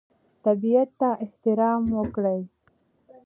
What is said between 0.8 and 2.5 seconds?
ته احترام وکړئ.